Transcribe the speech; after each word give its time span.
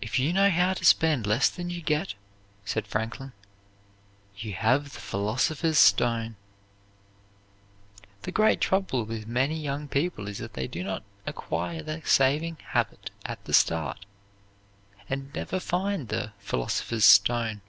"If 0.00 0.18
you 0.18 0.32
know 0.32 0.50
how 0.50 0.74
to 0.74 0.84
spend 0.84 1.24
less 1.24 1.48
than 1.48 1.70
you 1.70 1.80
get," 1.80 2.14
said 2.64 2.88
Franklin, 2.88 3.34
"you 4.36 4.52
have 4.54 4.92
the 4.92 4.98
philosopher's 5.00 5.78
stone." 5.78 6.34
The 8.22 8.32
great 8.32 8.60
trouble 8.60 9.04
with 9.04 9.28
many 9.28 9.54
young 9.56 9.86
people 9.86 10.26
is 10.26 10.38
that 10.38 10.54
they 10.54 10.66
do 10.66 10.82
not 10.82 11.04
acquire 11.24 11.84
the 11.84 12.02
saving 12.04 12.56
habit 12.70 13.12
at 13.24 13.44
the 13.44 13.54
start, 13.54 14.06
and 15.08 15.32
never 15.32 15.60
find 15.60 16.08
the 16.08 16.32
"philosopher's 16.40 17.04
stone." 17.04 17.60